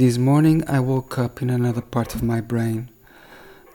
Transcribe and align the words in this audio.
This 0.00 0.16
morning 0.16 0.64
I 0.66 0.80
woke 0.80 1.18
up 1.18 1.42
in 1.42 1.50
another 1.50 1.82
part 1.82 2.14
of 2.14 2.22
my 2.22 2.40
brain. 2.40 2.88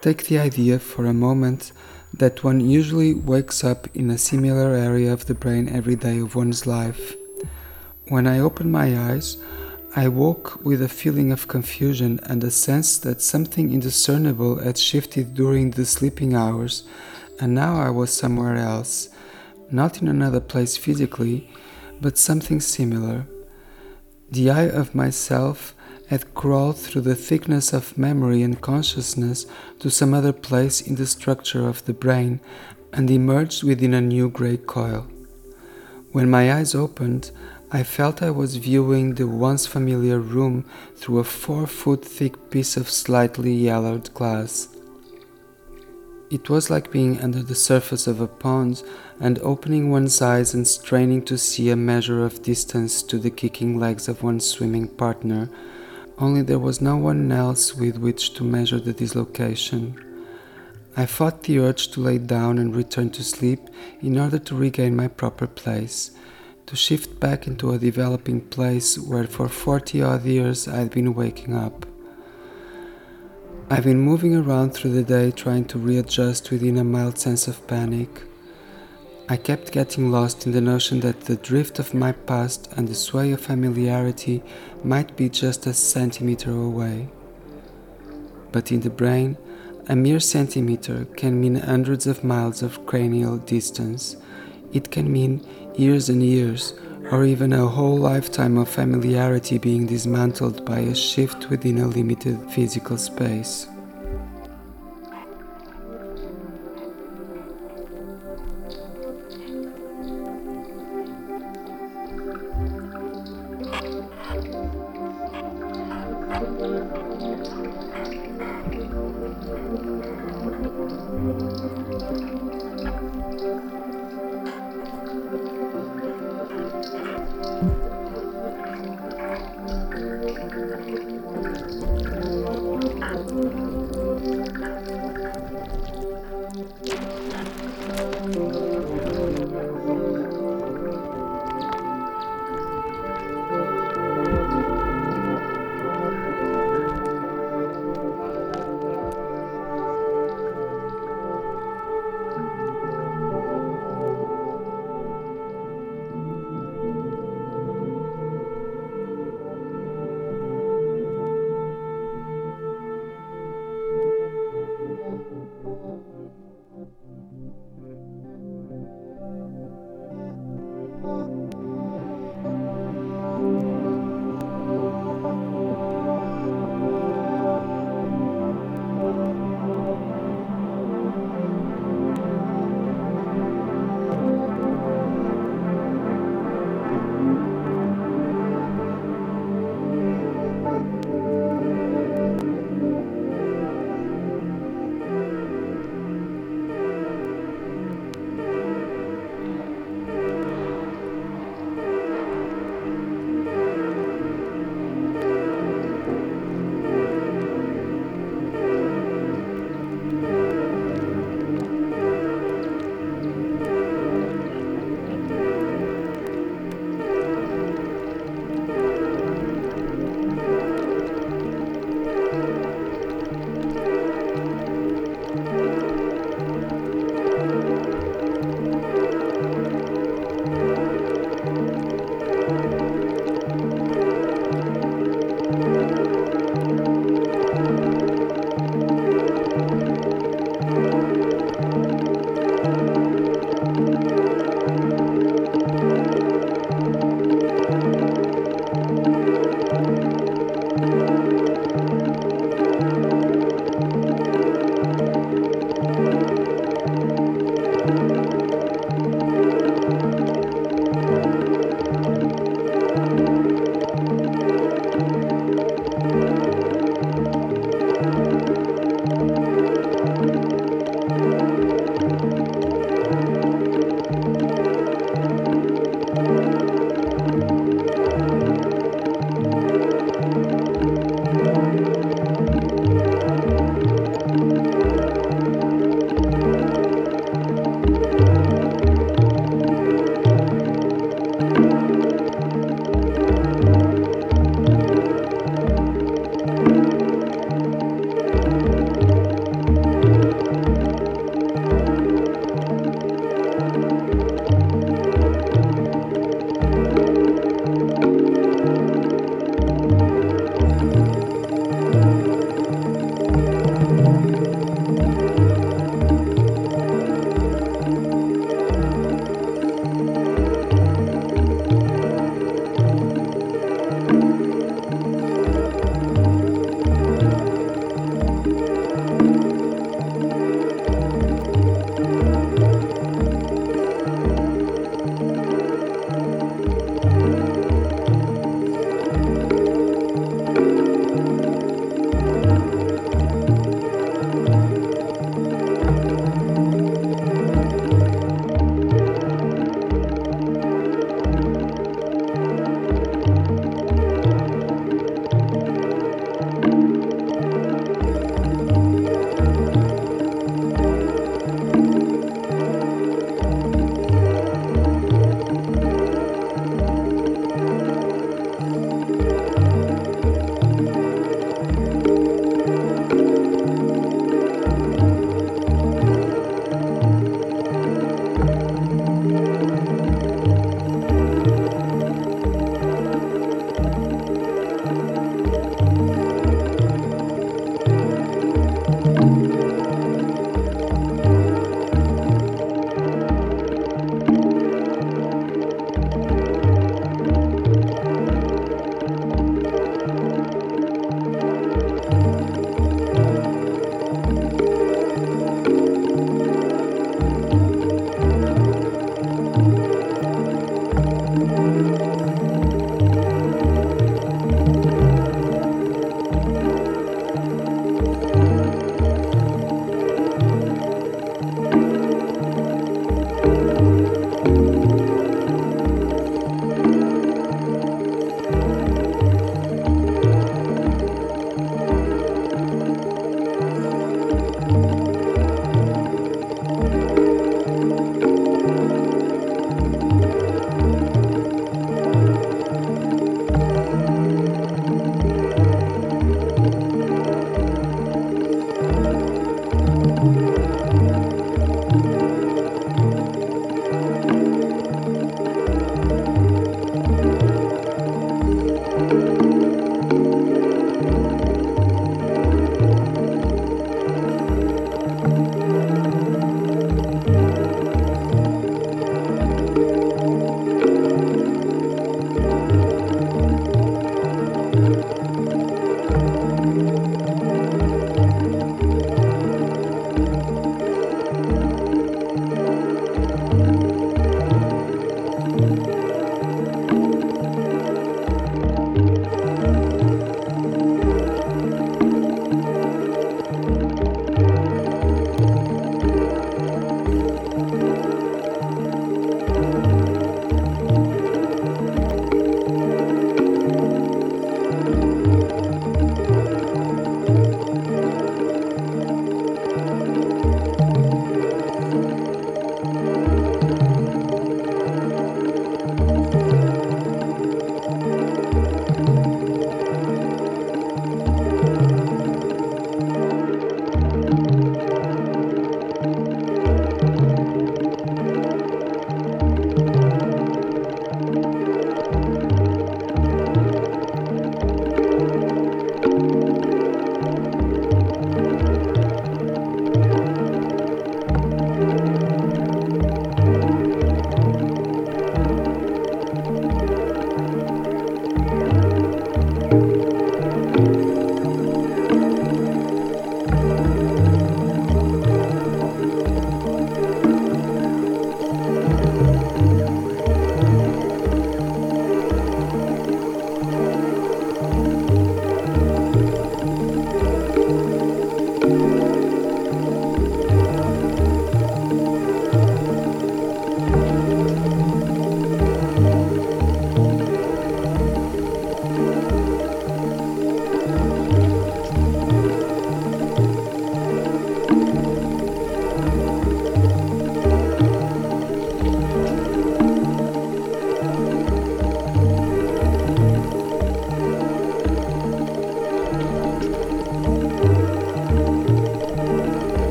Take 0.00 0.24
the 0.24 0.38
idea 0.38 0.78
for 0.78 1.04
a 1.04 1.12
moment 1.12 1.70
that 2.14 2.42
one 2.42 2.60
usually 2.60 3.12
wakes 3.12 3.62
up 3.62 3.94
in 3.94 4.10
a 4.10 4.16
similar 4.16 4.72
area 4.72 5.12
of 5.12 5.26
the 5.26 5.34
brain 5.34 5.68
every 5.68 5.96
day 5.96 6.20
of 6.20 6.34
one's 6.34 6.66
life. 6.66 7.12
When 8.08 8.26
I 8.26 8.38
opened 8.38 8.72
my 8.72 8.98
eyes, 9.10 9.36
I 9.94 10.08
woke 10.08 10.64
with 10.64 10.80
a 10.80 10.88
feeling 10.88 11.30
of 11.30 11.46
confusion 11.46 12.18
and 12.22 12.42
a 12.42 12.50
sense 12.50 12.96
that 13.00 13.20
something 13.20 13.70
indiscernible 13.70 14.60
had 14.64 14.78
shifted 14.78 15.34
during 15.34 15.72
the 15.72 15.84
sleeping 15.84 16.32
hours, 16.32 16.84
and 17.38 17.54
now 17.54 17.76
I 17.76 17.90
was 17.90 18.10
somewhere 18.10 18.56
else, 18.56 19.10
not 19.70 20.00
in 20.00 20.08
another 20.08 20.40
place 20.40 20.78
physically, 20.78 21.50
but 22.00 22.16
something 22.16 22.62
similar. 22.62 23.26
The 24.30 24.48
I 24.48 24.70
of 24.70 24.94
myself 24.94 25.74
had 26.14 26.32
crawled 26.32 26.78
through 26.78 27.00
the 27.02 27.16
thickness 27.16 27.72
of 27.72 27.98
memory 27.98 28.40
and 28.40 28.60
consciousness 28.60 29.46
to 29.80 29.90
some 29.90 30.14
other 30.14 30.32
place 30.32 30.80
in 30.80 30.94
the 30.94 31.06
structure 31.06 31.66
of 31.66 31.84
the 31.86 31.92
brain 31.92 32.38
and 32.92 33.10
emerged 33.10 33.64
within 33.64 33.92
a 33.92 34.00
new 34.00 34.28
grey 34.30 34.56
coil. 34.56 35.08
When 36.12 36.30
my 36.30 36.52
eyes 36.52 36.72
opened, 36.72 37.32
I 37.72 37.82
felt 37.82 38.22
I 38.22 38.30
was 38.30 38.58
viewing 38.68 39.14
the 39.14 39.26
once 39.26 39.66
familiar 39.66 40.20
room 40.20 40.64
through 40.94 41.18
a 41.18 41.24
four 41.24 41.66
foot 41.66 42.04
thick 42.04 42.48
piece 42.48 42.76
of 42.76 42.88
slightly 42.88 43.52
yellowed 43.52 44.14
glass. 44.14 44.68
It 46.30 46.48
was 46.48 46.70
like 46.70 46.92
being 46.92 47.20
under 47.20 47.42
the 47.42 47.56
surface 47.56 48.06
of 48.06 48.20
a 48.20 48.28
pond 48.28 48.84
and 49.18 49.40
opening 49.40 49.90
one's 49.90 50.22
eyes 50.22 50.54
and 50.54 50.66
straining 50.68 51.24
to 51.24 51.36
see 51.36 51.70
a 51.70 51.76
measure 51.92 52.24
of 52.24 52.42
distance 52.42 53.02
to 53.02 53.18
the 53.18 53.30
kicking 53.30 53.80
legs 53.80 54.06
of 54.06 54.22
one's 54.22 54.46
swimming 54.46 54.86
partner 54.86 55.50
only 56.18 56.42
there 56.42 56.58
was 56.58 56.80
no 56.80 56.96
one 56.96 57.30
else 57.32 57.74
with 57.74 57.98
which 57.98 58.34
to 58.34 58.44
measure 58.44 58.78
the 58.78 58.92
dislocation. 58.92 60.00
I 60.96 61.06
fought 61.06 61.42
the 61.42 61.58
urge 61.58 61.88
to 61.88 62.00
lay 62.00 62.18
down 62.18 62.58
and 62.58 62.74
return 62.74 63.10
to 63.10 63.24
sleep 63.24 63.60
in 64.00 64.18
order 64.18 64.38
to 64.38 64.54
regain 64.54 64.94
my 64.94 65.08
proper 65.08 65.46
place, 65.46 66.12
to 66.66 66.76
shift 66.76 67.18
back 67.18 67.46
into 67.46 67.72
a 67.72 67.78
developing 67.78 68.40
place 68.42 68.96
where 68.96 69.26
for 69.26 69.48
40 69.48 70.02
odd 70.02 70.24
years 70.24 70.68
I 70.68 70.76
had 70.76 70.90
been 70.90 71.14
waking 71.14 71.54
up. 71.54 71.84
I've 73.68 73.84
been 73.84 74.00
moving 74.00 74.36
around 74.36 74.72
through 74.72 74.92
the 74.92 75.02
day 75.02 75.30
trying 75.30 75.64
to 75.66 75.78
readjust 75.78 76.50
within 76.50 76.78
a 76.78 76.84
mild 76.84 77.18
sense 77.18 77.48
of 77.48 77.66
panic. 77.66 78.22
I 79.26 79.38
kept 79.38 79.72
getting 79.72 80.10
lost 80.10 80.44
in 80.44 80.52
the 80.52 80.60
notion 80.60 81.00
that 81.00 81.22
the 81.22 81.36
drift 81.36 81.78
of 81.78 81.94
my 81.94 82.12
past 82.12 82.68
and 82.76 82.86
the 82.86 82.94
sway 82.94 83.32
of 83.32 83.40
familiarity 83.40 84.42
might 84.82 85.16
be 85.16 85.30
just 85.30 85.66
a 85.66 85.72
centimeter 85.72 86.50
away. 86.50 87.08
But 88.52 88.70
in 88.70 88.80
the 88.80 88.90
brain, 88.90 89.38
a 89.88 89.96
mere 89.96 90.20
centimeter 90.20 91.06
can 91.16 91.40
mean 91.40 91.54
hundreds 91.54 92.06
of 92.06 92.22
miles 92.22 92.62
of 92.62 92.84
cranial 92.84 93.38
distance. 93.38 94.16
It 94.74 94.90
can 94.90 95.10
mean 95.10 95.40
years 95.74 96.10
and 96.10 96.22
years, 96.22 96.74
or 97.10 97.24
even 97.24 97.54
a 97.54 97.66
whole 97.66 97.96
lifetime 97.96 98.58
of 98.58 98.68
familiarity 98.68 99.56
being 99.56 99.86
dismantled 99.86 100.66
by 100.66 100.80
a 100.80 100.94
shift 100.94 101.48
within 101.48 101.78
a 101.78 101.86
limited 101.86 102.38
physical 102.50 102.98
space. 102.98 103.68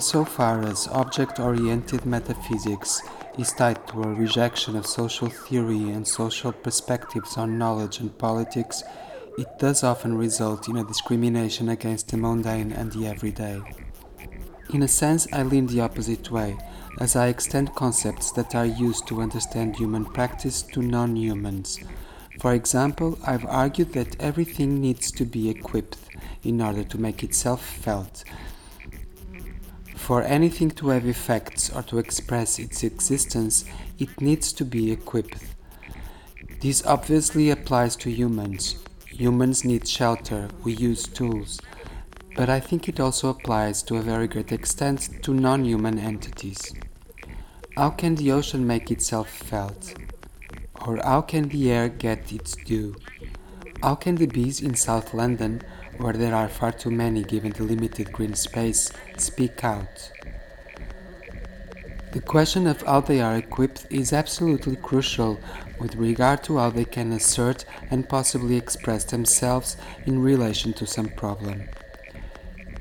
Insofar 0.00 0.62
as 0.62 0.88
object 0.88 1.38
oriented 1.38 2.06
metaphysics 2.06 3.02
is 3.38 3.52
tied 3.52 3.86
to 3.88 4.02
a 4.02 4.14
rejection 4.14 4.74
of 4.74 4.86
social 4.86 5.28
theory 5.28 5.90
and 5.90 6.08
social 6.08 6.52
perspectives 6.52 7.36
on 7.36 7.58
knowledge 7.58 8.00
and 8.00 8.16
politics, 8.16 8.82
it 9.36 9.46
does 9.58 9.84
often 9.84 10.16
result 10.16 10.70
in 10.70 10.78
a 10.78 10.84
discrimination 10.84 11.68
against 11.68 12.08
the 12.08 12.16
mundane 12.16 12.72
and 12.72 12.90
the 12.92 13.06
everyday. 13.06 13.60
In 14.72 14.82
a 14.82 14.88
sense, 14.88 15.28
I 15.34 15.42
lean 15.42 15.66
the 15.66 15.82
opposite 15.82 16.30
way, 16.30 16.56
as 16.98 17.14
I 17.14 17.26
extend 17.26 17.74
concepts 17.74 18.32
that 18.32 18.54
are 18.54 18.64
used 18.64 19.06
to 19.08 19.20
understand 19.20 19.76
human 19.76 20.06
practice 20.06 20.62
to 20.62 20.80
non 20.80 21.14
humans. 21.14 21.78
For 22.40 22.54
example, 22.54 23.18
I've 23.26 23.44
argued 23.44 23.92
that 23.92 24.18
everything 24.18 24.80
needs 24.80 25.10
to 25.12 25.26
be 25.26 25.50
equipped 25.50 25.98
in 26.42 26.62
order 26.62 26.84
to 26.84 26.96
make 26.98 27.22
itself 27.22 27.62
felt. 27.62 28.24
For 30.10 30.24
anything 30.24 30.72
to 30.72 30.88
have 30.88 31.06
effects 31.06 31.70
or 31.70 31.84
to 31.84 31.98
express 31.98 32.58
its 32.58 32.82
existence, 32.82 33.64
it 33.96 34.20
needs 34.20 34.52
to 34.54 34.64
be 34.64 34.90
equipped. 34.90 35.38
This 36.60 36.84
obviously 36.84 37.50
applies 37.50 37.94
to 37.98 38.10
humans. 38.10 38.82
Humans 39.06 39.64
need 39.64 39.86
shelter, 39.86 40.48
we 40.64 40.72
use 40.72 41.04
tools. 41.04 41.60
But 42.34 42.50
I 42.50 42.58
think 42.58 42.88
it 42.88 42.98
also 42.98 43.28
applies 43.28 43.84
to 43.84 43.98
a 43.98 44.02
very 44.02 44.26
great 44.26 44.50
extent 44.50 45.22
to 45.22 45.32
non 45.32 45.64
human 45.64 45.96
entities. 45.96 46.74
How 47.76 47.90
can 47.90 48.16
the 48.16 48.32
ocean 48.32 48.66
make 48.66 48.90
itself 48.90 49.30
felt? 49.30 49.94
Or 50.84 50.96
how 50.96 51.20
can 51.20 51.50
the 51.50 51.70
air 51.70 51.88
get 51.88 52.32
its 52.32 52.56
due? 52.56 52.96
How 53.80 53.94
can 53.94 54.16
the 54.16 54.26
bees 54.26 54.60
in 54.60 54.74
South 54.74 55.14
London, 55.14 55.62
where 56.00 56.14
there 56.14 56.34
are 56.34 56.48
far 56.48 56.72
too 56.72 56.90
many 56.90 57.22
given 57.22 57.52
the 57.52 57.62
limited 57.62 58.12
green 58.12 58.34
space, 58.34 58.90
speak 59.16 59.62
out? 59.62 60.10
The 62.12 62.20
question 62.20 62.66
of 62.66 62.82
how 62.82 63.02
they 63.02 63.20
are 63.20 63.36
equipped 63.36 63.86
is 63.88 64.12
absolutely 64.12 64.76
crucial 64.76 65.40
with 65.78 65.94
regard 65.94 66.42
to 66.44 66.58
how 66.58 66.70
they 66.70 66.84
can 66.84 67.12
assert 67.12 67.64
and 67.90 68.08
possibly 68.08 68.56
express 68.56 69.04
themselves 69.04 69.76
in 70.06 70.20
relation 70.20 70.72
to 70.72 70.86
some 70.86 71.10
problem. 71.10 71.68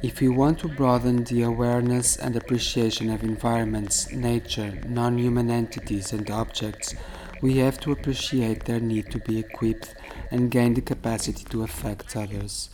If 0.02 0.22
we 0.22 0.30
want 0.30 0.60
to 0.60 0.70
broaden 0.70 1.26
the 1.26 1.44
awareness 1.44 2.16
and 2.16 2.36
appreciation 2.36 3.10
of 3.10 3.22
environments, 3.22 4.10
nature, 4.12 4.80
non 4.88 5.18
human 5.18 5.52
entities, 5.52 6.14
and 6.14 6.32
objects, 6.32 6.96
we 7.42 7.58
have 7.58 7.80
to 7.82 7.92
appreciate 7.92 8.66
their 8.66 8.80
need 8.80 9.12
to 9.12 9.20
be 9.20 9.40
equipped 9.40 9.96
and 10.32 10.50
gain 10.50 10.74
the 10.74 10.82
capacity 10.82 11.44
to 11.46 11.64
affect 11.64 12.16
others. 12.16 12.70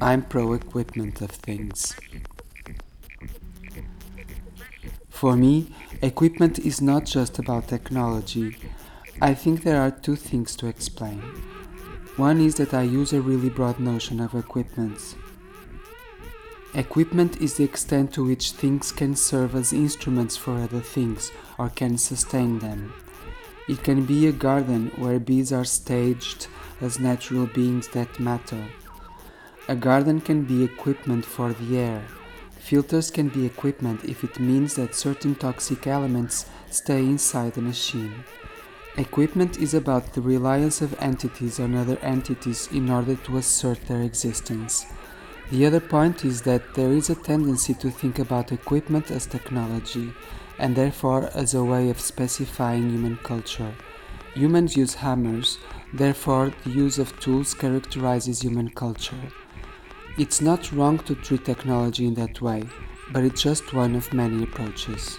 I'm 0.00 0.22
pro 0.22 0.52
equipment 0.52 1.22
of 1.22 1.30
things. 1.30 1.96
For 5.08 5.34
me, 5.34 5.74
equipment 6.02 6.58
is 6.58 6.82
not 6.82 7.06
just 7.06 7.38
about 7.38 7.68
technology. 7.68 8.58
I 9.22 9.32
think 9.32 9.62
there 9.62 9.80
are 9.80 9.90
two 9.90 10.16
things 10.16 10.54
to 10.56 10.66
explain. 10.66 11.20
One 12.16 12.42
is 12.42 12.56
that 12.56 12.74
I 12.74 12.82
use 12.82 13.14
a 13.14 13.22
really 13.22 13.48
broad 13.48 13.80
notion 13.80 14.20
of 14.20 14.34
equipment. 14.34 15.16
Equipment 16.74 17.40
is 17.40 17.54
the 17.54 17.64
extent 17.64 18.12
to 18.12 18.26
which 18.26 18.50
things 18.50 18.92
can 18.92 19.16
serve 19.16 19.54
as 19.54 19.72
instruments 19.72 20.36
for 20.36 20.58
other 20.58 20.80
things 20.80 21.32
or 21.58 21.70
can 21.70 21.96
sustain 21.96 22.58
them. 22.58 22.92
It 23.66 23.82
can 23.82 24.04
be 24.04 24.26
a 24.26 24.32
garden 24.32 24.92
where 24.96 25.18
bees 25.18 25.54
are 25.54 25.64
staged 25.64 26.48
as 26.82 27.00
natural 27.00 27.46
beings 27.46 27.88
that 27.88 28.20
matter. 28.20 28.66
A 29.68 29.74
garden 29.74 30.20
can 30.20 30.44
be 30.44 30.62
equipment 30.62 31.24
for 31.24 31.52
the 31.52 31.76
air. 31.76 32.04
Filters 32.50 33.10
can 33.10 33.28
be 33.28 33.44
equipment 33.44 34.04
if 34.04 34.22
it 34.22 34.38
means 34.38 34.76
that 34.76 34.94
certain 34.94 35.34
toxic 35.34 35.88
elements 35.88 36.46
stay 36.70 37.00
inside 37.00 37.54
the 37.54 37.62
machine. 37.62 38.22
Equipment 38.96 39.58
is 39.58 39.74
about 39.74 40.12
the 40.12 40.20
reliance 40.20 40.80
of 40.82 40.94
entities 41.00 41.58
on 41.58 41.74
other 41.74 41.98
entities 41.98 42.68
in 42.70 42.88
order 42.88 43.16
to 43.16 43.38
assert 43.38 43.84
their 43.88 44.02
existence. 44.02 44.86
The 45.50 45.66
other 45.66 45.80
point 45.80 46.24
is 46.24 46.42
that 46.42 46.74
there 46.74 46.92
is 46.92 47.10
a 47.10 47.16
tendency 47.16 47.74
to 47.74 47.90
think 47.90 48.20
about 48.20 48.52
equipment 48.52 49.10
as 49.10 49.26
technology, 49.26 50.12
and 50.60 50.76
therefore 50.76 51.28
as 51.34 51.54
a 51.54 51.64
way 51.64 51.90
of 51.90 51.98
specifying 52.00 52.90
human 52.90 53.16
culture. 53.16 53.74
Humans 54.34 54.76
use 54.76 54.94
hammers, 54.94 55.58
therefore, 55.92 56.52
the 56.62 56.70
use 56.70 56.98
of 57.00 57.18
tools 57.18 57.52
characterizes 57.52 58.42
human 58.42 58.70
culture. 58.70 59.32
It's 60.18 60.40
not 60.40 60.72
wrong 60.72 60.98
to 61.00 61.14
treat 61.14 61.44
technology 61.44 62.06
in 62.06 62.14
that 62.14 62.40
way, 62.40 62.62
but 63.12 63.22
it's 63.22 63.42
just 63.42 63.74
one 63.74 63.94
of 63.94 64.14
many 64.14 64.44
approaches. 64.44 65.18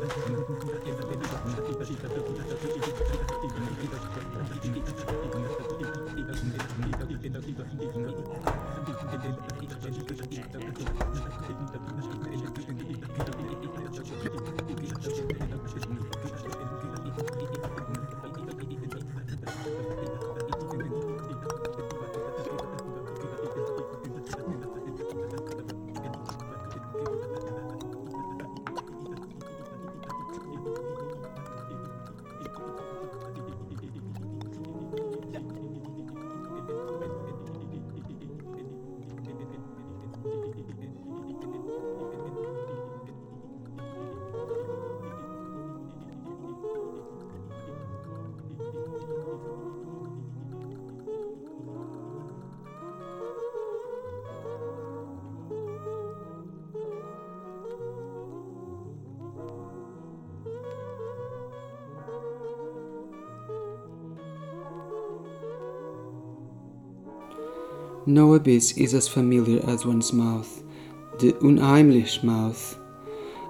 No 68.07 68.33
abyss 68.33 68.75
is 68.77 68.95
as 68.95 69.07
familiar 69.07 69.63
as 69.69 69.85
one's 69.85 70.11
mouth, 70.11 70.63
the 71.19 71.33
unheimlich 71.33 72.23
mouth, 72.23 72.75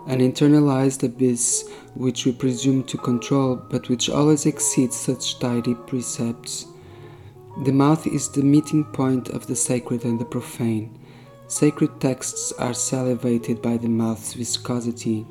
an 0.07 0.19
internalized 0.19 1.03
abyss 1.03 1.69
which 1.95 2.25
we 2.25 2.33
presume 2.33 2.83
to 2.83 2.97
control 2.97 3.55
but 3.55 3.87
which 3.87 4.09
always 4.09 4.45
exceeds 4.45 4.97
such 4.97 5.39
tidy 5.39 5.73
precepts. 5.73 6.65
The 7.63 7.71
mouth 7.71 8.05
is 8.05 8.27
the 8.27 8.43
meeting 8.43 8.83
point 8.83 9.29
of 9.29 9.47
the 9.47 9.55
sacred 9.55 10.03
and 10.03 10.19
the 10.19 10.25
profane. 10.25 10.99
Sacred 11.47 12.01
texts 12.01 12.51
are 12.59 12.73
salivated 12.73 13.61
by 13.61 13.77
the 13.77 13.89
mouth's 13.89 14.33
viscosity. 14.33 15.25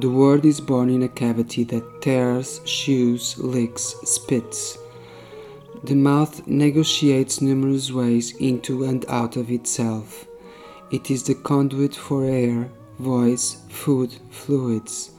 The 0.00 0.10
word 0.10 0.44
is 0.44 0.60
born 0.60 0.90
in 0.90 1.02
a 1.02 1.08
cavity 1.08 1.64
that 1.64 2.02
tears, 2.02 2.60
chews, 2.66 3.38
licks, 3.38 3.94
spits. 4.04 4.76
The 5.84 5.94
mouth 5.94 6.46
negotiates 6.46 7.42
numerous 7.42 7.92
ways 7.92 8.34
into 8.36 8.84
and 8.84 9.04
out 9.06 9.36
of 9.36 9.50
itself. 9.50 10.26
It 10.90 11.10
is 11.10 11.24
the 11.24 11.34
conduit 11.34 11.94
for 11.94 12.24
air, 12.24 12.70
voice, 12.98 13.58
food, 13.68 14.14
fluids. 14.30 15.10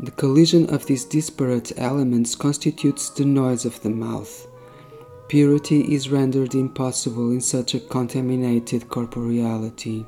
The 0.00 0.10
collision 0.12 0.72
of 0.72 0.86
these 0.86 1.04
disparate 1.04 1.70
elements 1.76 2.34
constitutes 2.34 3.10
the 3.10 3.26
noise 3.26 3.66
of 3.66 3.82
the 3.82 3.90
mouth. 3.90 4.46
Purity 5.28 5.92
is 5.94 6.08
rendered 6.08 6.54
impossible 6.54 7.30
in 7.30 7.42
such 7.42 7.74
a 7.74 7.80
contaminated 7.80 8.88
corporeality. 8.88 10.06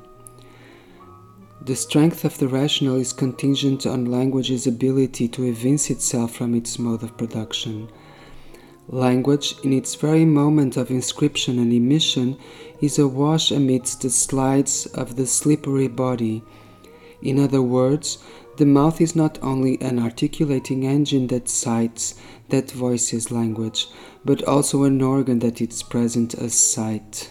The 1.61 1.75
strength 1.75 2.25
of 2.25 2.35
the 2.39 2.47
rational 2.47 2.95
is 2.95 3.13
contingent 3.13 3.85
on 3.85 4.05
language's 4.05 4.65
ability 4.65 5.27
to 5.27 5.43
evince 5.43 5.91
itself 5.91 6.33
from 6.33 6.55
its 6.55 6.79
mode 6.79 7.03
of 7.03 7.15
production. 7.15 7.89
Language, 8.89 9.55
in 9.63 9.73
its 9.73 9.95
very 9.95 10.23
moment 10.23 10.77
of 10.77 10.89
inscription 10.89 11.59
and 11.59 11.73
emission, 11.73 12.37
is 12.79 12.97
awash 12.97 13.51
amidst 13.51 14.01
the 14.01 14.09
slides 14.09 14.85
of 14.87 15.17
the 15.17 15.27
slippery 15.27 15.89
body. 15.89 16.41
In 17.21 17.37
other 17.37 17.61
words, 17.61 18.19
the 18.57 18.65
mouth 18.65 19.01
is 19.01 19.15
not 19.15 19.37
only 19.43 19.79
an 19.81 19.99
articulating 19.99 20.85
engine 20.85 21.27
that 21.27 21.49
cites, 21.49 22.15
that 22.49 22.71
voices 22.71 23.29
language, 23.29 23.87
but 24.23 24.43
also 24.43 24.83
an 24.83 25.01
organ 25.01 25.39
that 25.39 25.59
is 25.59 25.83
present 25.83 26.33
as 26.35 26.53
sight. 26.53 27.29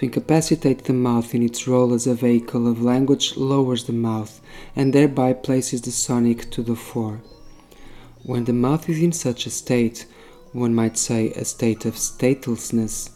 To 0.00 0.06
incapacitate 0.06 0.84
the 0.84 0.94
mouth 0.94 1.34
in 1.34 1.42
its 1.42 1.68
role 1.68 1.92
as 1.92 2.06
a 2.06 2.14
vehicle 2.14 2.66
of 2.66 2.80
language 2.80 3.36
lowers 3.36 3.84
the 3.84 3.92
mouth 3.92 4.40
and 4.74 4.94
thereby 4.94 5.34
places 5.34 5.82
the 5.82 5.90
sonic 5.90 6.50
to 6.52 6.62
the 6.62 6.74
fore. 6.74 7.20
When 8.22 8.46
the 8.46 8.54
mouth 8.54 8.88
is 8.88 9.02
in 9.02 9.12
such 9.12 9.44
a 9.44 9.50
state, 9.50 10.06
one 10.52 10.74
might 10.74 10.96
say 10.96 11.32
a 11.32 11.44
state 11.44 11.84
of 11.84 11.96
statelessness, 11.96 13.10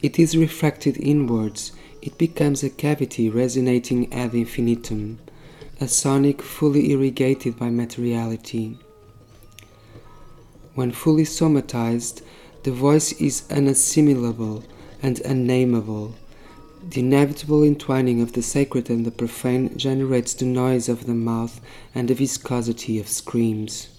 it 0.00 0.18
is 0.18 0.34
refracted 0.34 0.96
inwards, 0.96 1.72
it 2.00 2.16
becomes 2.16 2.62
a 2.62 2.70
cavity 2.70 3.28
resonating 3.28 4.10
ad 4.10 4.34
infinitum, 4.34 5.18
a 5.78 5.86
sonic 5.86 6.40
fully 6.40 6.90
irrigated 6.90 7.58
by 7.58 7.68
materiality. 7.68 8.78
When 10.74 10.90
fully 10.90 11.24
somatized, 11.24 12.22
the 12.62 12.72
voice 12.72 13.12
is 13.20 13.42
unassimilable 13.50 14.64
and 15.04 15.20
unnameable. 15.20 16.14
The 16.88 17.00
inevitable 17.00 17.62
entwining 17.62 18.22
of 18.22 18.32
the 18.32 18.40
sacred 18.40 18.88
and 18.88 19.04
the 19.04 19.10
profane 19.10 19.76
generates 19.76 20.32
the 20.32 20.46
noise 20.46 20.88
of 20.88 21.04
the 21.04 21.12
mouth 21.14 21.60
and 21.94 22.08
the 22.08 22.14
viscosity 22.14 22.98
of 22.98 23.06
screams. 23.06 23.93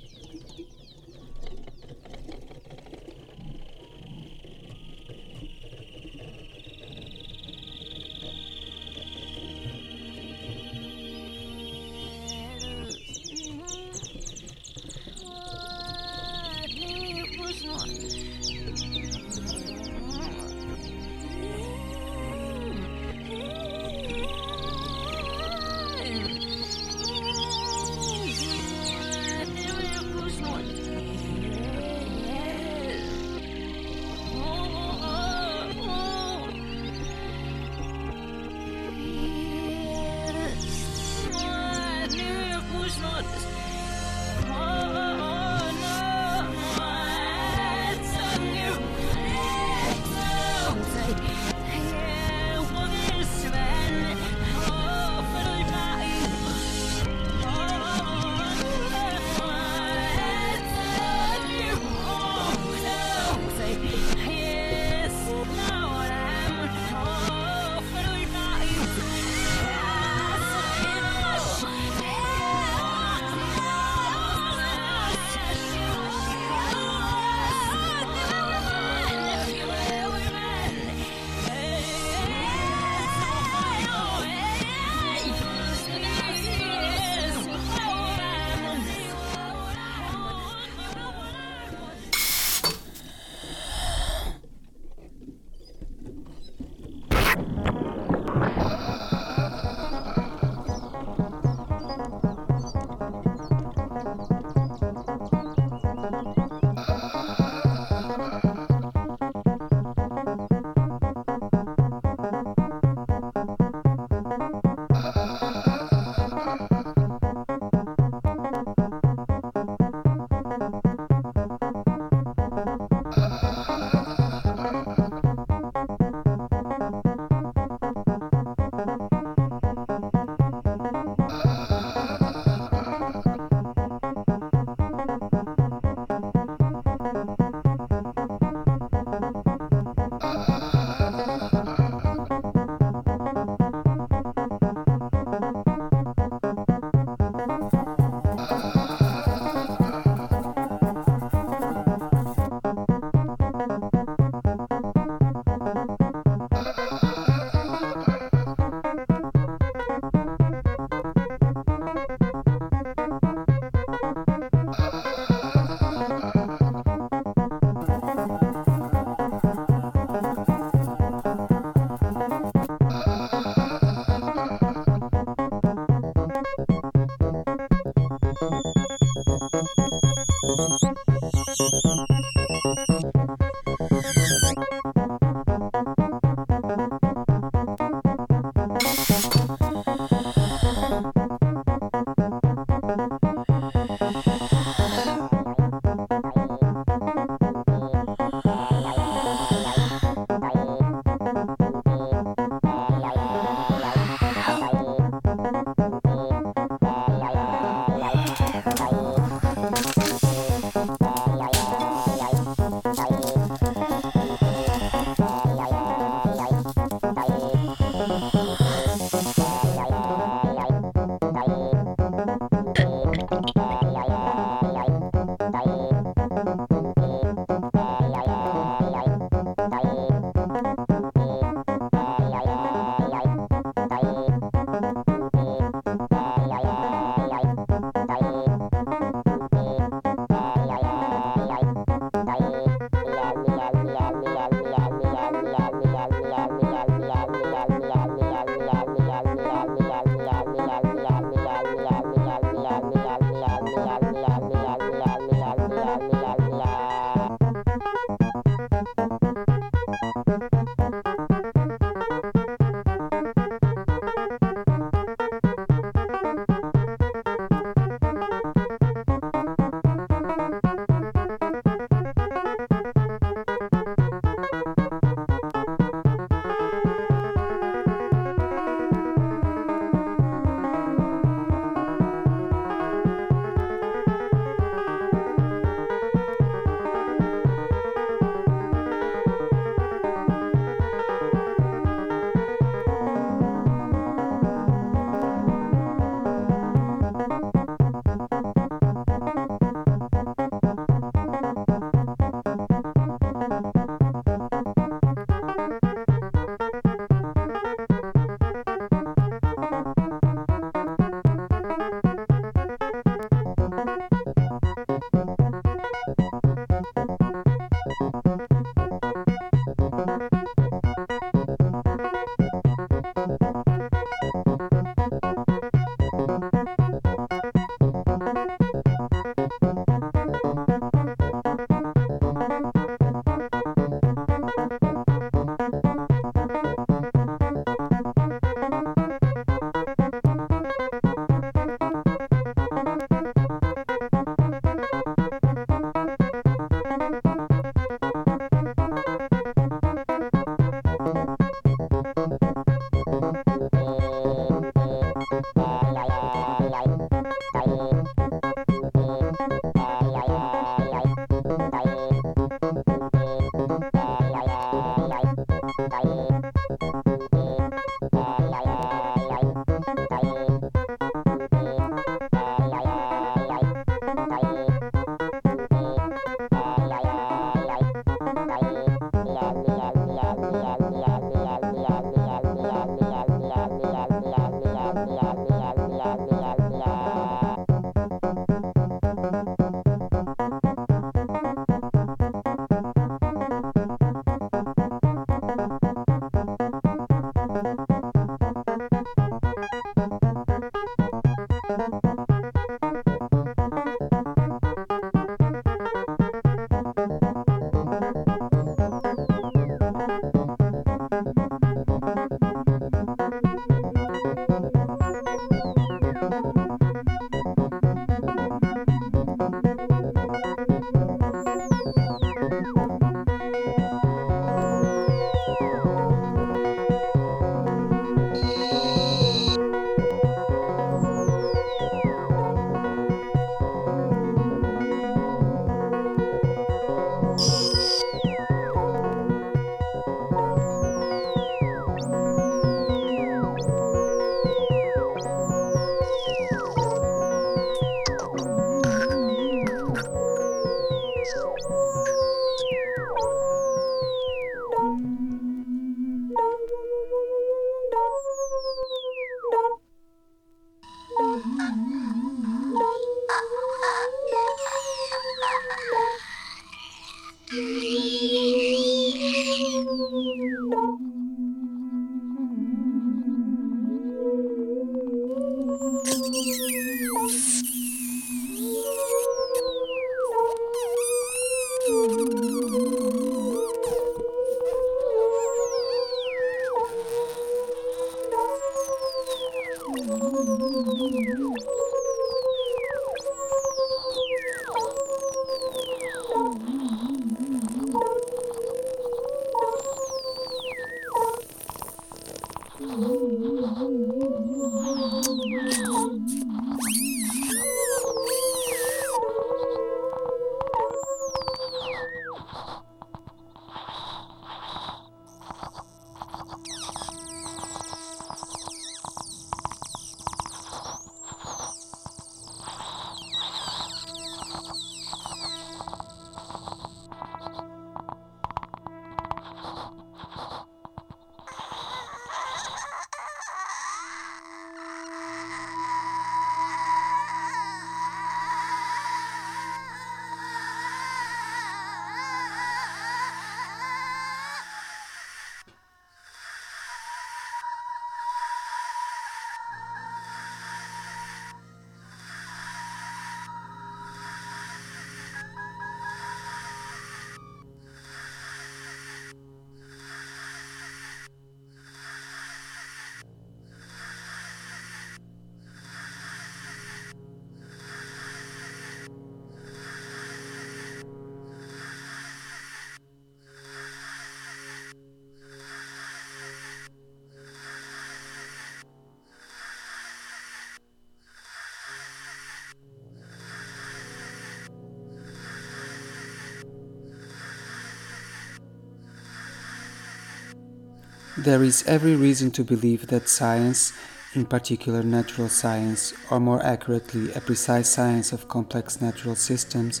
There 591.44 591.62
is 591.62 591.84
every 591.86 592.16
reason 592.16 592.52
to 592.52 592.64
believe 592.64 593.08
that 593.08 593.28
science, 593.28 593.92
in 594.32 594.46
particular 594.46 595.02
natural 595.02 595.50
science, 595.50 596.14
or 596.30 596.40
more 596.40 596.64
accurately, 596.64 597.34
a 597.34 597.40
precise 597.42 597.90
science 597.90 598.32
of 598.32 598.48
complex 598.48 599.02
natural 599.02 599.34
systems, 599.34 600.00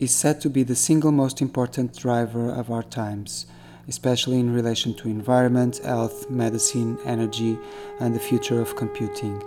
is 0.00 0.12
said 0.12 0.40
to 0.40 0.50
be 0.50 0.64
the 0.64 0.74
single 0.74 1.12
most 1.12 1.40
important 1.40 1.96
driver 1.96 2.50
of 2.50 2.72
our 2.72 2.82
times, 2.82 3.46
especially 3.86 4.40
in 4.40 4.52
relation 4.52 4.92
to 4.94 5.08
environment, 5.08 5.78
health, 5.78 6.28
medicine, 6.28 6.98
energy, 7.04 7.56
and 8.00 8.12
the 8.12 8.26
future 8.28 8.60
of 8.60 8.74
computing. 8.74 9.40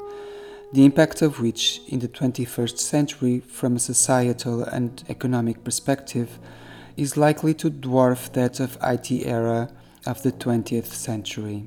The 0.71 0.85
impact 0.85 1.21
of 1.21 1.41
which 1.41 1.81
in 1.89 1.99
the 1.99 2.07
21st 2.07 2.77
century, 2.77 3.41
from 3.41 3.75
a 3.75 3.79
societal 3.79 4.63
and 4.63 5.03
economic 5.09 5.65
perspective, 5.65 6.39
is 6.95 7.17
likely 7.17 7.53
to 7.55 7.69
dwarf 7.69 8.31
that 8.31 8.61
of 8.61 8.77
IT 8.81 9.11
era 9.25 9.69
of 10.05 10.23
the 10.23 10.31
20th 10.31 10.87
century. 10.87 11.65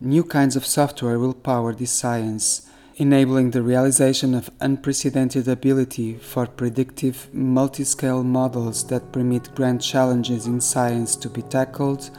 New 0.00 0.24
kinds 0.24 0.56
of 0.56 0.64
software 0.64 1.18
will 1.18 1.34
power 1.34 1.74
this 1.74 1.90
science, 1.90 2.68
enabling 2.96 3.50
the 3.50 3.62
realization 3.62 4.34
of 4.34 4.50
unprecedented 4.60 5.46
ability 5.46 6.14
for 6.14 6.46
predictive 6.46 7.28
multi-scale 7.34 8.24
models 8.24 8.86
that 8.88 9.12
permit 9.12 9.54
grand 9.54 9.82
challenges 9.82 10.46
in 10.46 10.60
science 10.60 11.16
to 11.16 11.28
be 11.28 11.42
tackled, 11.42 12.10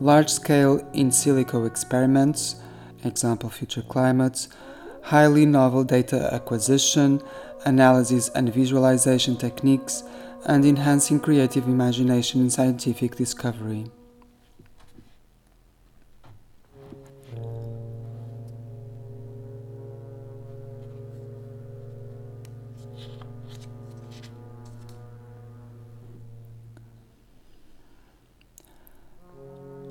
large-scale 0.00 0.78
in 0.92 1.10
silico 1.10 1.66
experiments, 1.66 2.56
example 3.04 3.50
future 3.50 3.82
climates, 3.82 4.48
highly 5.02 5.46
novel 5.46 5.84
data 5.84 6.32
acquisition, 6.32 7.20
analysis 7.64 8.28
and 8.30 8.52
visualization 8.52 9.36
techniques, 9.36 10.02
and 10.46 10.64
enhancing 10.64 11.20
creative 11.20 11.68
imagination 11.68 12.40
in 12.40 12.50
scientific 12.50 13.14
discovery. 13.16 13.86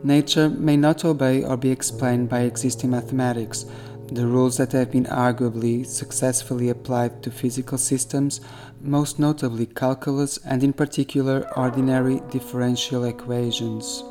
Nature 0.03 0.49
may 0.49 0.75
not 0.75 1.05
obey 1.05 1.43
or 1.43 1.57
be 1.57 1.69
explained 1.69 2.27
by 2.27 2.41
existing 2.41 2.89
mathematics, 2.89 3.65
the 4.11 4.25
rules 4.27 4.57
that 4.57 4.71
have 4.73 4.91
been 4.91 5.05
arguably 5.05 5.85
successfully 5.85 6.69
applied 6.69 7.23
to 7.23 7.31
physical 7.31 7.77
systems, 7.77 8.41
most 8.81 9.19
notably 9.19 9.65
calculus 9.65 10.37
and 10.45 10.63
in 10.63 10.73
particular 10.73 11.47
ordinary 11.55 12.19
differential 12.31 13.05
equations. 13.05 14.03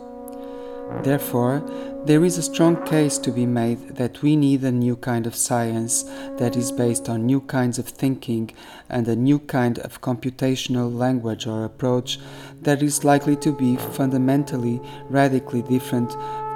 Therefore, 1.02 1.62
there 2.04 2.24
is 2.24 2.38
a 2.38 2.42
strong 2.42 2.82
case 2.84 3.18
to 3.18 3.30
be 3.30 3.46
made 3.46 3.96
that 3.96 4.22
we 4.22 4.36
need 4.36 4.64
a 4.64 4.72
new 4.72 4.96
kind 4.96 5.26
of 5.26 5.34
science 5.34 6.02
that 6.38 6.56
is 6.56 6.72
based 6.72 7.08
on 7.08 7.26
new 7.26 7.40
kinds 7.40 7.78
of 7.78 7.88
thinking 7.88 8.50
and 8.88 9.06
a 9.08 9.16
new 9.16 9.38
kind 9.38 9.78
of 9.78 10.00
computational 10.00 10.94
language 10.94 11.46
or 11.46 11.64
approach 11.64 12.18
that 12.62 12.82
is 12.82 13.04
likely 13.04 13.36
to 13.36 13.52
be 13.52 13.76
fundamentally, 13.76 14.80
radically 15.08 15.62
different 15.62 16.10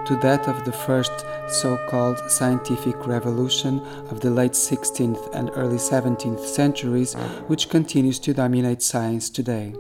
to 0.07 0.16
that 0.16 0.47
of 0.49 0.64
the 0.64 0.72
first 0.72 1.12
so 1.49 1.78
called 1.89 2.18
scientific 2.30 3.07
revolution 3.07 3.80
of 4.11 4.20
the 4.20 4.30
late 4.30 4.53
16th 4.53 5.35
and 5.35 5.51
early 5.55 5.78
17th 5.78 6.45
centuries, 6.45 7.14
which 7.47 7.70
continues 7.70 8.18
to 8.18 8.35
dominate 8.35 8.82
science 8.82 9.30
today. 9.30 9.74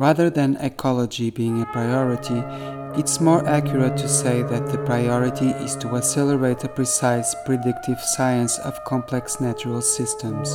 Rather 0.00 0.30
than 0.30 0.56
ecology 0.62 1.28
being 1.28 1.60
a 1.60 1.66
priority, 1.66 2.42
it's 2.98 3.20
more 3.20 3.46
accurate 3.46 3.98
to 3.98 4.08
say 4.08 4.40
that 4.40 4.66
the 4.72 4.78
priority 4.78 5.50
is 5.50 5.76
to 5.76 5.94
accelerate 5.94 6.64
a 6.64 6.68
precise 6.70 7.34
predictive 7.44 8.00
science 8.00 8.58
of 8.60 8.82
complex 8.86 9.42
natural 9.42 9.82
systems, 9.82 10.54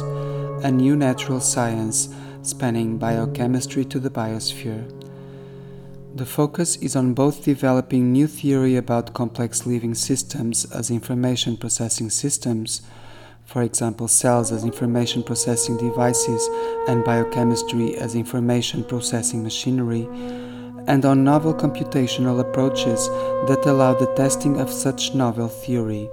a 0.66 0.72
new 0.72 0.96
natural 0.96 1.40
science 1.40 2.10
spanning 2.42 2.98
biochemistry 2.98 3.86
to 3.86 4.00
the 4.00 4.10
biosphere. 4.10 4.84
The 6.16 6.26
focus 6.26 6.78
is 6.78 6.96
on 6.96 7.14
both 7.14 7.44
developing 7.44 8.12
new 8.12 8.26
theory 8.26 8.76
about 8.76 9.14
complex 9.14 9.68
living 9.68 9.94
systems 9.94 10.66
as 10.72 10.90
information 10.90 11.56
processing 11.56 12.10
systems, 12.10 12.82
for 13.46 13.62
example, 13.62 14.08
cells 14.08 14.52
as 14.52 14.64
information 14.64 15.24
processing 15.24 15.78
devices 15.78 16.48
and 16.88 17.04
biochemistry 17.04 17.96
as 17.98 18.16
information 18.16 18.84
processing 18.84 19.44
machinery 19.44 20.08
and 20.88 21.06
on 21.06 21.24
novel 21.24 21.54
computational 21.54 22.40
approaches 22.40 23.08
that 23.48 23.64
allow 23.66 23.94
the 23.94 24.14
testing 24.16 24.60
of 24.60 24.72
such 24.72 25.16
novel 25.16 25.48
theory, 25.48 26.10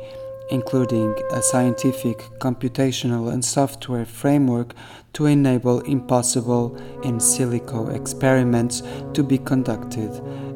including 0.50 1.14
a 1.32 1.42
scientific, 1.42 2.18
computational, 2.38 3.32
and 3.32 3.44
software 3.44 4.06
framework 4.06 4.74
to 5.12 5.26
enable 5.26 5.80
impossible 5.80 6.76
in 7.04 7.18
silico 7.18 7.94
experiments 7.94 8.82
to 9.12 9.22
be 9.22 9.36
conducted, 9.36 10.10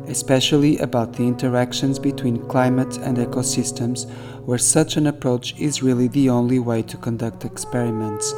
especially 0.09 0.79
about 0.79 1.13
the 1.13 1.23
interactions 1.23 1.99
between 1.99 2.47
climate 2.49 2.97
and 2.99 3.19
ecosystems, 3.19 4.11
where 4.47 4.59
such 4.59 4.97
an 4.97 5.07
approach 5.07 5.55
is 5.59 5.83
really 5.83 6.09
the 6.09 6.31
only 6.31 6.59
way 6.59 6.81
to 6.81 6.97
conduct 6.97 7.45
experiments, 7.45 8.33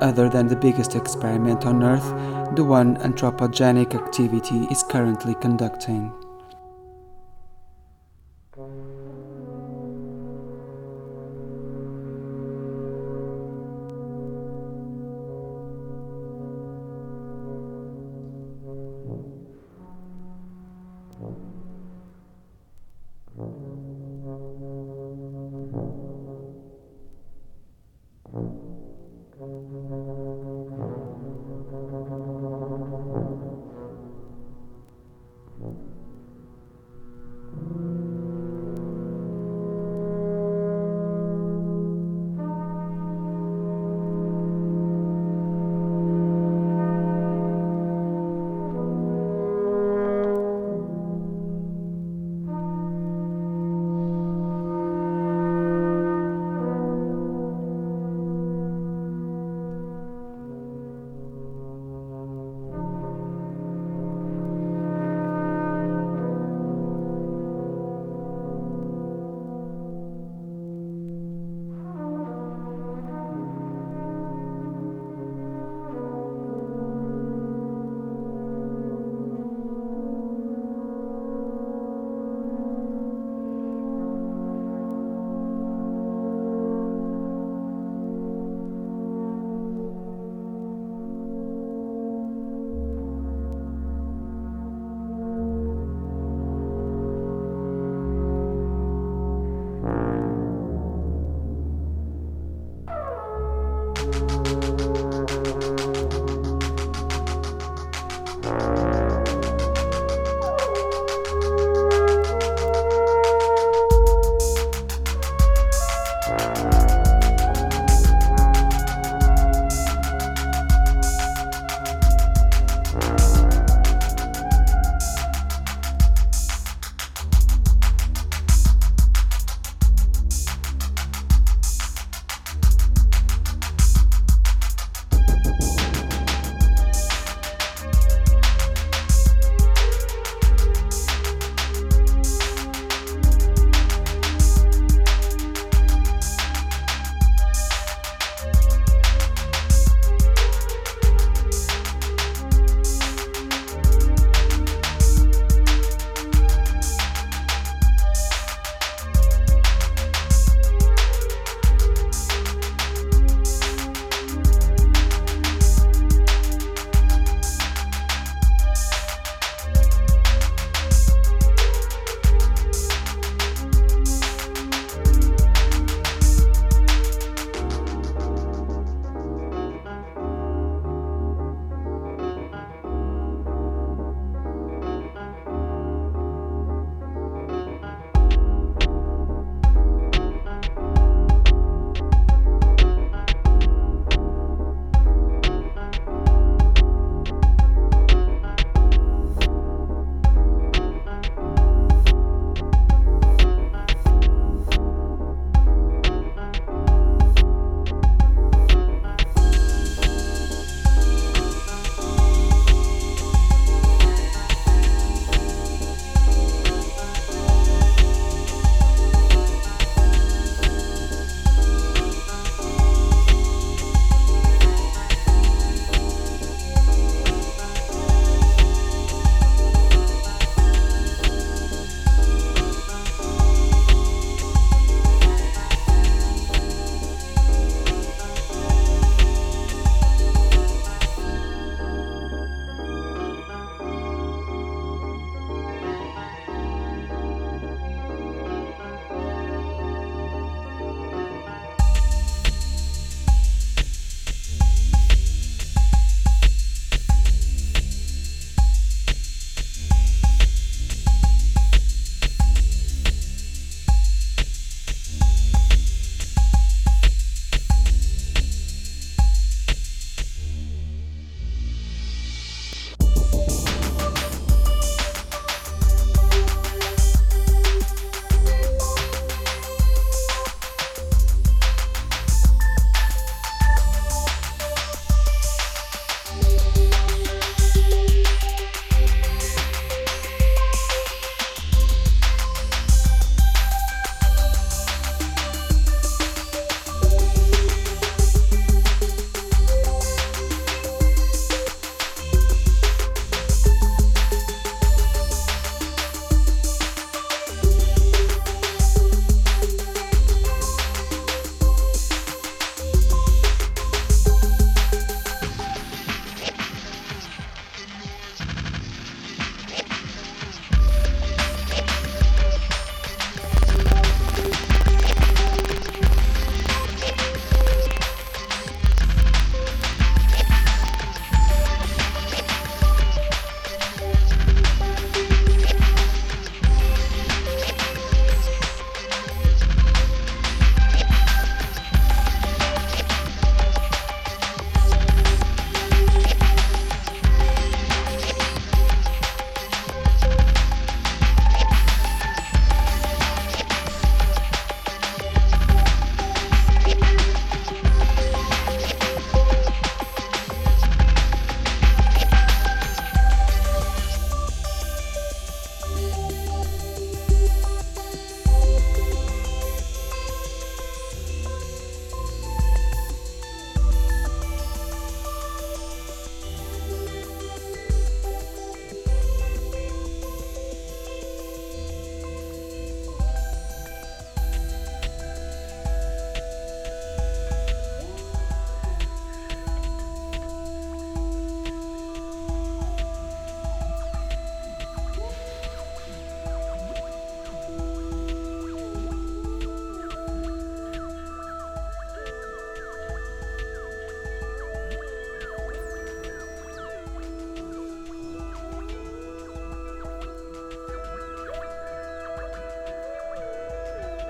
other 0.00 0.28
than 0.28 0.46
the 0.46 0.56
biggest 0.56 0.94
experiment 0.94 1.66
on 1.66 1.82
Earth 1.82 2.34
the 2.54 2.62
one 2.62 2.96
anthropogenic 2.98 3.94
activity 3.96 4.66
is 4.70 4.84
currently 4.84 5.34
conducting. 5.40 6.12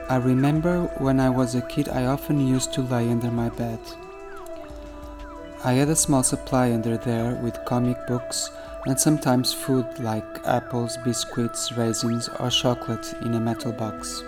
I 0.07 0.17
remember 0.17 0.83
when 0.99 1.19
I 1.19 1.31
was 1.31 1.55
a 1.55 1.63
kid, 1.63 1.89
I 1.89 2.05
often 2.05 2.47
used 2.47 2.75
to 2.75 2.83
lie 2.83 3.09
under 3.09 3.31
my 3.31 3.49
bed. 3.49 3.79
I 5.65 5.73
had 5.73 5.89
a 5.89 5.97
small 5.97 6.23
supply 6.23 6.73
under 6.73 6.99
there 6.99 7.37
with 7.37 7.65
comic 7.65 7.97
books 8.07 8.51
and 8.85 9.01
sometimes 9.01 9.55
food 9.55 9.87
like 9.99 10.47
apples, 10.47 10.99
biscuits, 11.05 11.73
raisins, 11.73 12.29
or 12.39 12.51
chocolate 12.51 13.15
in 13.23 13.33
a 13.33 13.41
metal 13.41 13.73
box. 13.73 14.23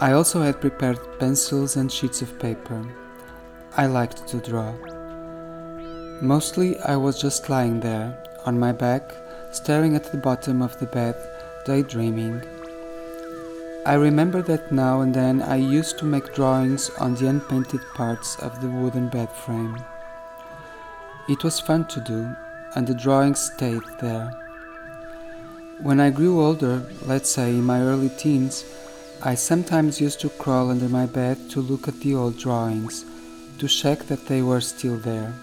I 0.00 0.12
also 0.12 0.42
had 0.42 0.60
prepared 0.60 0.98
pencils 1.18 1.76
and 1.76 1.90
sheets 1.90 2.20
of 2.20 2.38
paper. 2.38 2.84
I 3.74 3.86
liked 3.86 4.28
to 4.28 4.36
draw. 4.38 4.70
Mostly 6.20 6.78
I 6.80 6.96
was 6.96 7.18
just 7.18 7.48
lying 7.48 7.80
there, 7.80 8.22
on 8.44 8.58
my 8.58 8.72
back, 8.72 9.14
staring 9.52 9.96
at 9.96 10.12
the 10.12 10.18
bottom 10.18 10.60
of 10.60 10.78
the 10.78 10.86
bed, 10.86 11.16
daydreaming. 11.64 12.42
I 13.86 13.94
remember 13.94 14.40
that 14.42 14.72
now 14.72 15.02
and 15.02 15.14
then 15.14 15.42
I 15.42 15.56
used 15.56 15.98
to 15.98 16.06
make 16.06 16.34
drawings 16.34 16.88
on 16.98 17.14
the 17.14 17.28
unpainted 17.28 17.82
parts 17.94 18.36
of 18.38 18.62
the 18.62 18.68
wooden 18.68 19.10
bed 19.10 19.30
frame. 19.30 19.76
It 21.28 21.44
was 21.44 21.60
fun 21.60 21.86
to 21.88 22.00
do, 22.00 22.34
and 22.74 22.86
the 22.86 22.94
drawings 22.94 23.40
stayed 23.40 23.82
there. 24.00 24.30
When 25.82 26.00
I 26.00 26.08
grew 26.08 26.40
older, 26.40 26.82
let's 27.04 27.28
say 27.28 27.50
in 27.50 27.64
my 27.64 27.82
early 27.82 28.08
teens, 28.08 28.64
I 29.22 29.34
sometimes 29.34 30.00
used 30.00 30.20
to 30.20 30.30
crawl 30.30 30.70
under 30.70 30.88
my 30.88 31.04
bed 31.04 31.50
to 31.50 31.60
look 31.60 31.86
at 31.86 32.00
the 32.00 32.14
old 32.14 32.38
drawings, 32.38 33.04
to 33.58 33.68
check 33.68 34.00
that 34.06 34.26
they 34.26 34.40
were 34.40 34.62
still 34.62 34.96
there. 34.96 35.34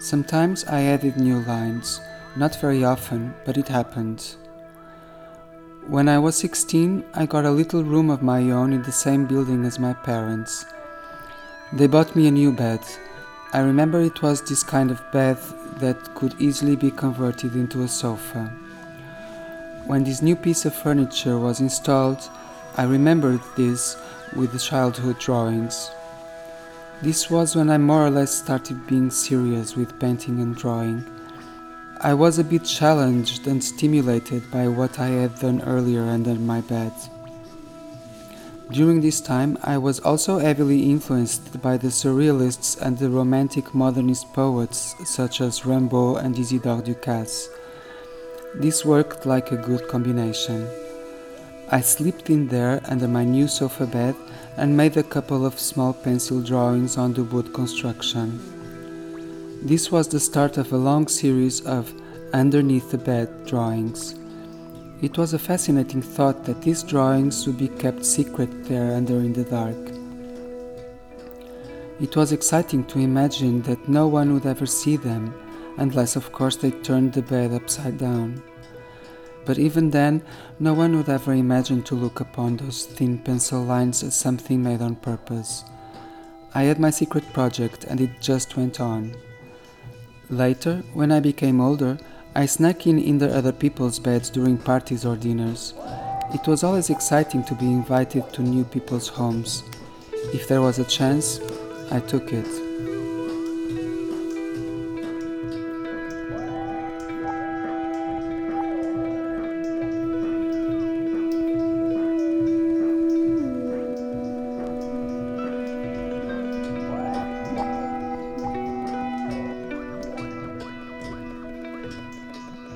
Sometimes 0.00 0.64
I 0.66 0.82
added 0.82 1.16
new 1.16 1.40
lines, 1.40 2.02
not 2.36 2.60
very 2.60 2.84
often, 2.84 3.34
but 3.46 3.56
it 3.56 3.68
happened. 3.68 4.36
When 5.88 6.06
I 6.06 6.18
was 6.18 6.36
16, 6.36 7.02
I 7.14 7.24
got 7.24 7.46
a 7.46 7.50
little 7.50 7.82
room 7.82 8.10
of 8.10 8.20
my 8.20 8.50
own 8.50 8.74
in 8.74 8.82
the 8.82 8.92
same 8.92 9.24
building 9.24 9.64
as 9.64 9.78
my 9.78 9.94
parents. 9.94 10.66
They 11.72 11.86
bought 11.86 12.14
me 12.14 12.26
a 12.26 12.30
new 12.30 12.52
bed. 12.52 12.80
I 13.54 13.60
remember 13.60 13.98
it 14.02 14.20
was 14.20 14.42
this 14.42 14.62
kind 14.62 14.90
of 14.90 15.00
bed 15.12 15.38
that 15.78 16.14
could 16.14 16.34
easily 16.38 16.76
be 16.76 16.90
converted 16.90 17.54
into 17.56 17.84
a 17.84 17.88
sofa. 17.88 18.52
When 19.86 20.04
this 20.04 20.20
new 20.20 20.36
piece 20.36 20.66
of 20.66 20.74
furniture 20.74 21.38
was 21.38 21.60
installed, 21.60 22.20
I 22.76 22.82
remembered 22.82 23.40
this 23.56 23.96
with 24.36 24.52
the 24.52 24.58
childhood 24.58 25.18
drawings. 25.18 25.90
This 27.00 27.30
was 27.30 27.56
when 27.56 27.70
I 27.70 27.78
more 27.78 28.04
or 28.04 28.10
less 28.10 28.34
started 28.34 28.86
being 28.86 29.10
serious 29.10 29.74
with 29.74 29.98
painting 29.98 30.40
and 30.40 30.54
drawing. 30.54 31.06
I 32.00 32.14
was 32.14 32.38
a 32.38 32.44
bit 32.44 32.64
challenged 32.64 33.48
and 33.48 33.62
stimulated 33.62 34.48
by 34.52 34.68
what 34.68 35.00
I 35.00 35.08
had 35.08 35.36
done 35.40 35.60
earlier 35.62 36.02
under 36.02 36.36
my 36.36 36.60
bed. 36.60 36.92
During 38.70 39.00
this 39.00 39.20
time, 39.20 39.58
I 39.64 39.78
was 39.78 39.98
also 39.98 40.38
heavily 40.38 40.90
influenced 40.92 41.60
by 41.60 41.76
the 41.76 41.88
surrealists 41.88 42.80
and 42.80 42.96
the 42.96 43.10
romantic 43.10 43.74
modernist 43.74 44.32
poets 44.32 44.94
such 45.06 45.40
as 45.40 45.66
Rimbaud 45.66 46.18
and 46.18 46.38
Isidore 46.38 46.82
Ducasse. 46.82 47.48
This 48.54 48.84
worked 48.84 49.26
like 49.26 49.50
a 49.50 49.56
good 49.56 49.88
combination. 49.88 50.68
I 51.72 51.80
slipped 51.80 52.30
in 52.30 52.46
there 52.46 52.80
under 52.84 53.08
my 53.08 53.24
new 53.24 53.48
sofa 53.48 53.86
bed 53.86 54.14
and 54.56 54.76
made 54.76 54.96
a 54.96 55.02
couple 55.02 55.44
of 55.44 55.58
small 55.58 55.94
pencil 55.94 56.40
drawings 56.42 56.96
on 56.96 57.14
the 57.14 57.24
wood 57.24 57.52
construction. 57.52 58.57
This 59.62 59.90
was 59.90 60.06
the 60.06 60.20
start 60.20 60.56
of 60.56 60.72
a 60.72 60.76
long 60.76 61.08
series 61.08 61.66
of 61.66 61.92
underneath 62.32 62.92
the 62.92 62.96
bed 62.96 63.44
drawings. 63.44 64.14
It 65.02 65.18
was 65.18 65.34
a 65.34 65.38
fascinating 65.38 66.00
thought 66.00 66.44
that 66.44 66.62
these 66.62 66.84
drawings 66.84 67.44
would 67.44 67.58
be 67.58 67.66
kept 67.66 68.06
secret 68.06 68.48
there 68.66 68.94
under 68.94 69.16
in 69.16 69.32
the 69.32 69.42
dark. 69.42 69.76
It 72.00 72.14
was 72.14 72.30
exciting 72.30 72.84
to 72.84 73.00
imagine 73.00 73.62
that 73.62 73.88
no 73.88 74.06
one 74.06 74.32
would 74.32 74.46
ever 74.46 74.64
see 74.64 74.96
them, 74.96 75.34
unless, 75.76 76.14
of 76.14 76.30
course, 76.30 76.54
they 76.54 76.70
turned 76.70 77.12
the 77.12 77.22
bed 77.22 77.52
upside 77.52 77.98
down. 77.98 78.40
But 79.44 79.58
even 79.58 79.90
then, 79.90 80.22
no 80.60 80.72
one 80.72 80.96
would 80.96 81.08
ever 81.08 81.32
imagine 81.32 81.82
to 81.84 81.96
look 81.96 82.20
upon 82.20 82.58
those 82.58 82.86
thin 82.86 83.18
pencil 83.18 83.64
lines 83.64 84.04
as 84.04 84.14
something 84.14 84.62
made 84.62 84.82
on 84.82 84.94
purpose. 84.94 85.64
I 86.54 86.62
had 86.62 86.78
my 86.78 86.90
secret 86.90 87.24
project, 87.32 87.84
and 87.84 88.00
it 88.00 88.20
just 88.20 88.56
went 88.56 88.80
on. 88.80 89.16
Later, 90.30 90.82
when 90.92 91.10
I 91.10 91.20
became 91.20 91.60
older, 91.60 91.98
I 92.34 92.44
snuck 92.44 92.86
in 92.86 92.98
under 92.98 93.34
other 93.34 93.52
people's 93.52 93.98
beds 93.98 94.28
during 94.28 94.58
parties 94.58 95.06
or 95.06 95.16
dinners. 95.16 95.72
It 96.34 96.46
was 96.46 96.62
always 96.62 96.90
exciting 96.90 97.44
to 97.44 97.54
be 97.54 97.64
invited 97.64 98.30
to 98.34 98.42
new 98.42 98.64
people's 98.64 99.08
homes. 99.08 99.62
If 100.34 100.46
there 100.46 100.60
was 100.60 100.78
a 100.78 100.84
chance, 100.84 101.40
I 101.90 102.00
took 102.00 102.32
it. 102.32 102.67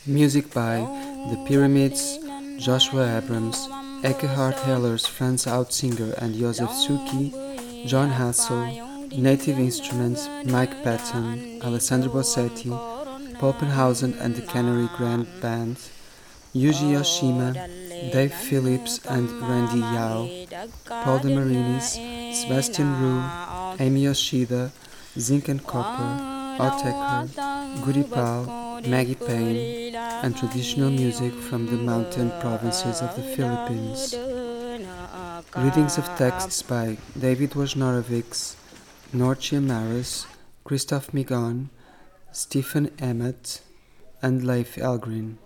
Music 0.07 0.53
by 0.53 0.77
The 1.31 1.43
Pyramids, 1.47 2.19
Joshua 2.59 3.17
Abrams, 3.17 3.67
Ekkehard 4.03 4.53
Ehlers 4.69 5.07
Franz 5.07 5.45
Hautzinger 5.45 6.13
and 6.21 6.35
Joseph 6.35 6.69
Suchy, 6.69 7.33
Jon 7.87 8.11
Hassell, 8.11 9.17
Native 9.17 9.57
Instruments, 9.57 10.29
Mike 10.45 10.83
Patton, 10.83 11.59
Alessandro 11.63 12.11
Bosetti, 12.11 12.69
Poppenhausen 13.39 14.15
and 14.21 14.35
the 14.35 14.43
Canary 14.43 14.87
Grand 14.95 15.25
Band, 15.41 15.77
Yuji 16.53 16.91
Yoshima, 16.93 17.53
Dave 18.11 18.33
Phillips 18.33 19.03
and 19.07 19.27
Randy 19.41 19.79
Yau, 19.79 20.29
Paul 21.03 21.17
De 21.19 21.29
Marinis, 21.29 21.97
Sebastian 22.35 23.01
Rue, 23.01 23.23
Ami 23.83 24.01
Yoshida, 24.01 24.71
Zinc 25.17 25.47
and 25.49 25.65
Copper, 25.65 26.35
Autechre, 26.59 27.83
Goody 27.83 28.03
Pal, 28.03 28.81
Maggie 28.87 29.15
Payne, 29.15 29.84
and 30.25 30.35
traditional 30.35 30.89
music 30.89 31.31
from 31.31 31.67
the 31.67 31.77
mountain 31.77 32.31
provinces 32.41 32.99
of 32.99 33.15
the 33.15 33.21
Philippines. 33.21 34.15
Readings 35.55 35.99
of 35.99 36.05
texts 36.17 36.63
by 36.63 36.97
David 37.15 37.51
Wojnarowicz, 37.51 38.55
Norcia 39.13 39.61
Maris, 39.61 40.25
Christof 40.65 41.11
Migone, 41.11 41.69
Stephen 42.31 42.89
Emmott, 42.97 43.61
and 44.19 44.43
Leif 44.43 44.77
Elggren. 44.77 45.37